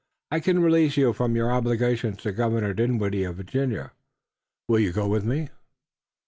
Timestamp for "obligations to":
1.51-2.31